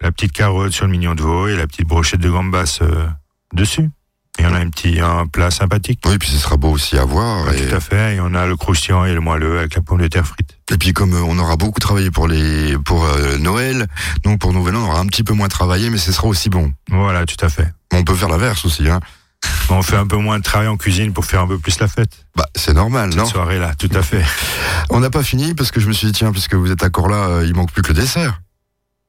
la 0.00 0.12
petite 0.12 0.32
carotte 0.32 0.72
sur 0.72 0.86
le 0.86 0.92
mignon 0.92 1.16
de 1.16 1.22
veau 1.22 1.48
et 1.48 1.56
la 1.56 1.66
petite 1.66 1.88
brochette 1.88 2.20
de 2.20 2.30
gambas 2.30 2.78
euh, 2.82 3.08
dessus. 3.52 3.90
Et 4.38 4.46
on 4.46 4.52
a 4.52 4.58
un 4.58 4.68
petit 4.68 5.00
un 5.00 5.26
plat 5.26 5.50
sympathique. 5.50 6.00
Oui, 6.06 6.18
puis 6.18 6.28
ce 6.28 6.38
sera 6.38 6.56
beau 6.56 6.70
aussi 6.70 6.98
à 6.98 7.04
voir. 7.04 7.52
Et... 7.52 7.68
Tout 7.68 7.74
à 7.74 7.80
fait. 7.80 8.16
Et 8.16 8.20
on 8.20 8.34
a 8.34 8.46
le 8.46 8.56
croustillant 8.56 9.04
et 9.04 9.14
le 9.14 9.20
moelleux 9.20 9.58
avec 9.58 9.74
la 9.76 9.82
pomme 9.82 10.00
de 10.00 10.08
terre 10.08 10.26
frite. 10.26 10.58
Et 10.72 10.76
puis 10.76 10.92
comme 10.92 11.12
euh, 11.12 11.22
on 11.26 11.38
aura 11.38 11.56
beaucoup 11.56 11.78
travaillé 11.78 12.10
pour 12.10 12.26
les 12.26 12.76
pour 12.78 13.04
euh, 13.04 13.38
Noël, 13.38 13.86
donc 14.24 14.40
pour 14.40 14.52
Nouvel 14.52 14.76
An, 14.76 14.80
on 14.80 14.90
aura 14.90 15.00
un 15.00 15.06
petit 15.06 15.22
peu 15.22 15.34
moins 15.34 15.48
travaillé, 15.48 15.90
mais 15.90 15.98
ce 15.98 16.10
sera 16.10 16.26
aussi 16.26 16.48
bon. 16.48 16.72
Voilà, 16.90 17.26
tout 17.26 17.44
à 17.44 17.48
fait. 17.48 17.72
On 17.92 18.02
peut 18.02 18.14
faire 18.14 18.28
l'inverse 18.28 18.64
aussi, 18.64 18.88
hein. 18.88 19.00
On 19.70 19.82
fait 19.82 19.96
un 19.96 20.06
peu 20.06 20.16
moins 20.16 20.38
de 20.38 20.42
travail 20.42 20.68
en 20.68 20.76
cuisine 20.76 21.12
pour 21.12 21.24
faire 21.26 21.42
un 21.42 21.46
peu 21.46 21.58
plus 21.58 21.78
la 21.78 21.88
fête. 21.88 22.26
Bah, 22.34 22.46
c'est 22.54 22.72
normal, 22.72 23.10
non? 23.10 23.24
Cette 23.24 23.34
soirée-là, 23.34 23.74
tout 23.74 23.90
à 23.94 24.02
fait. 24.02 24.24
On 24.90 25.00
n'a 25.00 25.10
pas 25.10 25.22
fini 25.22 25.54
parce 25.54 25.70
que 25.70 25.80
je 25.80 25.86
me 25.86 25.92
suis 25.92 26.06
dit 26.06 26.12
tiens, 26.12 26.32
puisque 26.32 26.54
vous 26.54 26.70
êtes 26.70 26.82
encore 26.82 27.08
là, 27.08 27.28
euh, 27.28 27.46
il 27.46 27.54
manque 27.54 27.72
plus 27.72 27.82
que 27.82 27.88
le 27.88 27.94
dessert. 27.94 28.40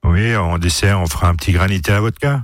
Oui, 0.05 0.35
en 0.35 0.59
dessert, 0.59 0.99
on 0.99 1.07
fera 1.07 1.29
un 1.29 1.35
petit 1.35 1.51
granité 1.51 1.91
à 1.91 1.95
la 1.95 2.01
vodka. 2.01 2.43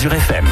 Azure 0.00 0.16
FM. 0.16 0.49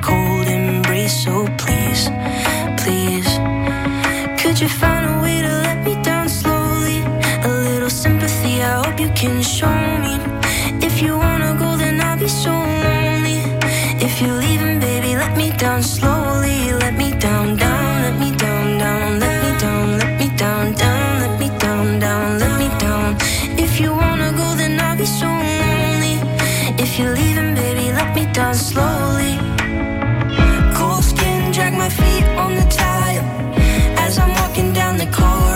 Cold 0.00 0.46
embrace. 0.46 1.24
So 1.24 1.46
please, 1.58 2.08
please. 2.76 3.28
Could 4.40 4.58
you 4.60 4.68
find 4.68 5.04
a 5.10 5.22
way 5.22 5.42
to 5.42 5.52
let 5.66 5.84
me 5.84 5.94
down 6.02 6.28
slowly? 6.28 6.98
A 7.44 7.48
little 7.48 7.90
sympathy, 7.90 8.62
I 8.62 8.82
hope 8.82 8.98
you 8.98 9.10
can 9.14 9.42
show 9.42 9.76
me. 10.04 10.14
If 10.86 11.02
you 11.02 11.16
wanna 11.16 11.54
go, 11.58 11.76
then 11.76 12.00
I'll 12.00 12.18
be 12.18 12.28
so 12.28 12.50
lonely. 12.50 13.38
If 14.06 14.20
you're 14.20 14.38
leaving, 14.44 14.80
baby, 14.80 15.14
let 15.16 15.36
me 15.36 15.50
down 15.56 15.82
slowly. 15.82 16.72
Let 16.72 16.94
me 16.94 17.10
down, 17.26 17.56
down, 17.56 18.02
let 18.04 18.16
me 18.18 18.30
down, 18.36 18.78
down, 18.78 19.20
let 19.20 19.36
me 19.42 19.50
down, 19.58 19.98
let 19.98 20.12
me 20.20 20.28
down, 20.36 20.72
down, 20.74 21.20
let 21.22 21.34
me 21.40 21.48
down, 21.58 21.98
down, 22.00 22.38
let 22.38 22.52
me 22.60 22.68
down. 22.78 23.16
If 23.64 23.78
you 23.80 23.90
wanna 23.92 24.32
go, 24.32 24.54
then 24.56 24.80
I'll 24.80 24.96
be 24.96 25.06
so 25.06 25.26
lonely. 25.26 26.16
If 26.84 26.98
you're 26.98 27.14
leaving, 27.14 27.54
baby, 27.54 27.92
let 27.92 28.14
me 28.14 28.24
down 28.32 28.54
slowly. 28.54 28.99
Feet 31.98 32.24
on 32.44 32.54
the 32.54 32.66
tile 32.70 33.24
as 34.04 34.18
I'm 34.18 34.32
walking 34.40 34.72
down 34.72 34.96
the 34.96 35.06
corridor. 35.06 35.49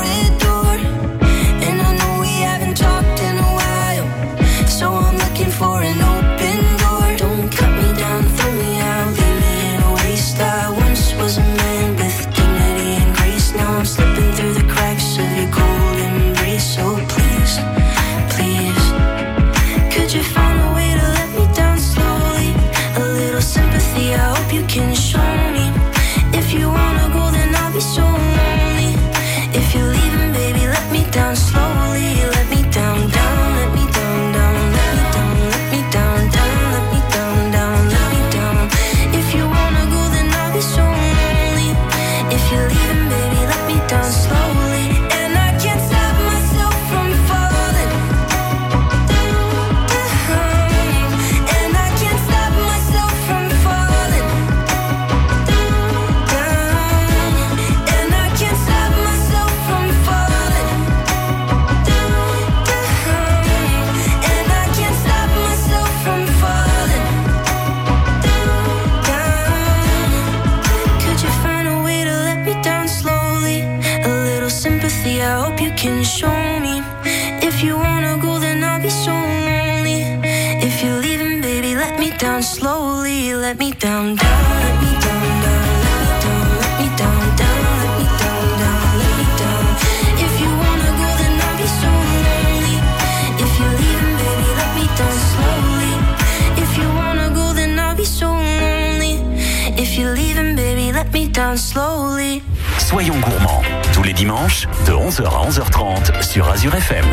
Azure 106.65 106.77
FM. 106.77 107.05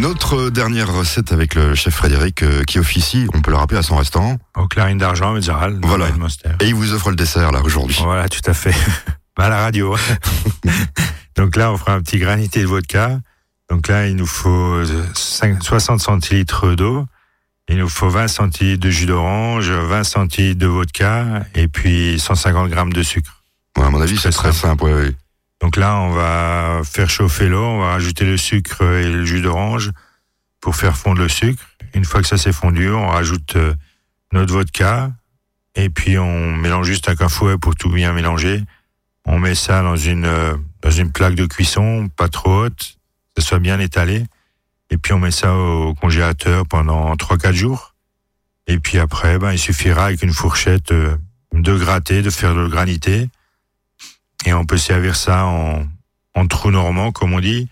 Notre 0.00 0.48
dernière 0.48 0.90
recette 0.90 1.32
avec 1.32 1.54
le 1.54 1.74
chef 1.74 1.92
Frédéric 1.94 2.42
euh, 2.42 2.62
qui 2.62 2.78
officie, 2.78 3.28
on 3.34 3.42
peut 3.42 3.50
le 3.50 3.58
rappeler, 3.58 3.76
à 3.76 3.82
son 3.82 3.96
restaurant. 3.96 4.38
Au 4.56 4.66
Clarine 4.66 4.96
d'Argent, 4.96 5.34
dans 5.38 5.70
Voilà. 5.82 6.06
Et 6.60 6.68
il 6.68 6.74
vous 6.74 6.94
offre 6.94 7.10
le 7.10 7.16
dessert 7.16 7.52
là 7.52 7.60
aujourd'hui. 7.62 7.98
Voilà, 8.02 8.26
tout 8.30 8.40
à 8.46 8.54
fait. 8.54 8.74
Bah, 9.36 9.44
à 9.44 9.48
la 9.50 9.60
radio. 9.60 9.94
Donc 11.36 11.56
là, 11.56 11.70
on 11.70 11.76
fera 11.76 11.92
un 11.92 12.00
petit 12.00 12.18
granité 12.18 12.62
de 12.62 12.66
vodka. 12.66 13.20
Donc 13.68 13.88
là, 13.88 14.06
il 14.06 14.16
nous 14.16 14.26
faut 14.26 14.48
euh, 14.76 15.04
cinq- 15.12 15.62
60 15.62 16.00
centilitres 16.00 16.74
d'eau. 16.74 17.04
Il 17.68 17.76
nous 17.76 17.88
faut 17.90 18.08
20 18.08 18.28
centilitres 18.28 18.80
de 18.80 18.90
jus 18.90 19.04
d'orange, 19.04 19.70
20 19.70 20.04
centilitres 20.04 20.58
de 20.58 20.66
vodka 20.66 21.44
et 21.54 21.68
puis 21.68 22.18
150 22.18 22.70
grammes 22.70 22.94
de 22.94 23.02
sucre. 23.02 23.42
Ouais, 23.76 23.84
à 23.84 23.90
mon 23.90 24.00
avis, 24.00 24.16
c'est 24.16 24.30
très 24.30 24.52
simple. 24.52 24.84
ouais, 24.84 24.94
ouais. 24.94 25.14
Donc 25.60 25.76
là, 25.76 26.00
on 26.00 26.10
va 26.10 26.80
faire 26.84 27.10
chauffer 27.10 27.48
l'eau, 27.48 27.62
on 27.62 27.80
va 27.80 27.92
rajouter 27.92 28.24
le 28.24 28.36
sucre 28.36 28.82
et 28.82 29.10
le 29.10 29.24
jus 29.24 29.42
d'orange 29.42 29.90
pour 30.60 30.76
faire 30.76 30.96
fondre 30.96 31.20
le 31.20 31.28
sucre. 31.28 31.62
Une 31.94 32.04
fois 32.04 32.22
que 32.22 32.28
ça 32.28 32.38
s'est 32.38 32.52
fondu, 32.52 32.90
on 32.90 33.08
rajoute 33.08 33.56
euh, 33.56 33.74
notre 34.32 34.52
vodka 34.52 35.10
et 35.74 35.90
puis 35.90 36.18
on 36.18 36.56
mélange 36.56 36.86
juste 36.86 37.08
avec 37.08 37.20
un 37.20 37.28
fouet 37.28 37.58
pour 37.58 37.74
tout 37.74 37.90
bien 37.90 38.12
mélanger. 38.12 38.62
On 39.26 39.38
met 39.38 39.54
ça 39.54 39.82
dans 39.82 39.96
une 39.96 40.24
euh, 40.24 40.56
dans 40.82 40.90
une 40.90 41.12
plaque 41.12 41.34
de 41.34 41.46
cuisson, 41.46 42.08
pas 42.16 42.28
trop 42.28 42.64
haute, 42.64 42.96
que 43.34 43.42
ce 43.42 43.48
soit 43.48 43.58
bien 43.58 43.78
étalé. 43.80 44.24
Et 44.90 44.96
puis 44.96 45.12
on 45.12 45.18
met 45.18 45.30
ça 45.30 45.54
au 45.54 45.94
congélateur 45.94 46.66
pendant 46.66 47.14
3-4 47.14 47.52
jours. 47.52 47.94
Et 48.66 48.78
puis 48.78 48.98
après, 48.98 49.38
ben, 49.38 49.52
il 49.52 49.58
suffira 49.58 50.06
avec 50.06 50.22
une 50.22 50.32
fourchette 50.32 50.92
euh, 50.92 51.16
de 51.52 51.76
gratter, 51.76 52.22
de 52.22 52.30
faire 52.30 52.54
le 52.54 52.68
granité. 52.68 53.28
Et 54.46 54.52
on 54.54 54.64
peut 54.64 54.78
servir 54.78 55.16
ça 55.16 55.44
en, 55.44 55.84
en 56.34 56.46
trou 56.46 56.70
normand, 56.70 57.12
comme 57.12 57.32
on 57.34 57.40
dit, 57.40 57.68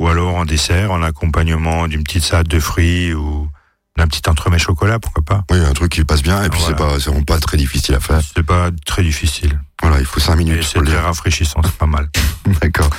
ou 0.00 0.08
alors 0.08 0.34
en 0.36 0.44
dessert, 0.44 0.90
en 0.92 1.02
accompagnement 1.02 1.88
d'une 1.88 2.04
petite 2.04 2.24
salade 2.24 2.48
de 2.48 2.60
fruits 2.60 3.12
ou 3.14 3.48
d'un 3.96 4.06
petit 4.06 4.22
entremets 4.28 4.58
chocolat, 4.58 4.98
pourquoi 4.98 5.22
pas. 5.22 5.44
Oui, 5.50 5.58
un 5.64 5.72
truc 5.72 5.92
qui 5.92 6.04
passe 6.04 6.22
bien 6.22 6.42
et 6.44 6.48
puis 6.48 6.60
c'est 6.60 6.76
Voilà. 6.76 6.94
pas, 6.94 7.00
c'est 7.00 7.24
pas 7.26 7.38
très 7.38 7.56
difficile 7.56 7.94
à 7.96 8.00
faire. 8.00 8.20
C'est 8.34 8.42
pas 8.42 8.70
très 8.86 9.02
difficile. 9.02 9.60
Voilà, 9.82 9.98
il 9.98 10.06
faut 10.06 10.20
5 10.20 10.34
Et 10.34 10.36
minutes 10.36 10.62
c'est 10.70 10.82
très 10.82 10.98
rafraîchissant, 11.00 11.60
c'est 11.64 11.76
pas 11.76 11.86
mal. 11.86 12.08
D'accord. 12.62 12.90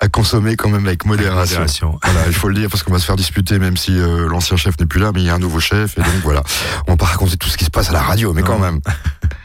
À 0.00 0.08
consommer 0.08 0.56
quand 0.56 0.68
même 0.68 0.86
avec 0.86 1.04
modération. 1.06 1.56
Modération. 1.60 1.98
Voilà, 2.04 2.26
il 2.26 2.32
faut 2.34 2.48
le 2.48 2.54
dire 2.54 2.68
parce 2.70 2.82
qu'on 2.82 2.92
va 2.92 2.98
se 2.98 3.06
faire 3.06 3.16
disputer 3.16 3.58
même 3.58 3.76
si 3.76 3.98
euh, 3.98 4.28
l'ancien 4.28 4.56
chef 4.56 4.78
n'est 4.78 4.86
plus 4.86 5.00
là, 5.00 5.10
mais 5.14 5.20
il 5.22 5.26
y 5.26 5.30
a 5.30 5.34
un 5.34 5.38
nouveau 5.38 5.60
chef 5.60 5.96
et 5.98 6.02
donc 6.02 6.22
voilà. 6.22 6.42
On 6.86 6.92
va 6.92 6.96
pas 6.96 7.06
raconter 7.06 7.36
tout 7.36 7.48
ce 7.48 7.56
qui 7.56 7.64
se 7.64 7.70
passe 7.70 7.88
à 7.90 7.92
la 7.92 8.02
radio, 8.02 8.32
mais 8.34 8.42
quand 8.42 8.58
même. 8.58 8.80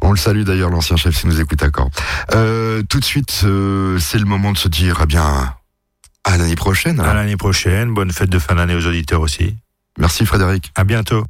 On 0.00 0.10
le 0.10 0.16
salue 0.16 0.42
d'ailleurs 0.42 0.70
l'ancien 0.70 0.96
chef 0.96 1.16
s'il 1.16 1.28
nous 1.28 1.40
écoute 1.40 1.58
d'accord. 1.58 1.90
Euh, 2.34 2.82
tout 2.88 3.00
de 3.00 3.04
suite, 3.04 3.42
euh, 3.44 3.98
c'est 3.98 4.18
le 4.18 4.24
moment 4.24 4.52
de 4.52 4.58
se 4.58 4.68
dire 4.68 5.00
eh 5.02 5.06
bien 5.06 5.54
à 6.24 6.36
l'année 6.36 6.56
prochaine. 6.56 7.00
À 7.00 7.14
l'année 7.14 7.36
prochaine. 7.36 7.92
Bonne 7.92 8.12
fête 8.12 8.30
de 8.30 8.38
fin 8.38 8.54
d'année 8.54 8.74
aux 8.74 8.86
auditeurs 8.86 9.20
aussi. 9.20 9.56
Merci 9.98 10.24
Frédéric. 10.26 10.72
À 10.74 10.84
bientôt. 10.84 11.24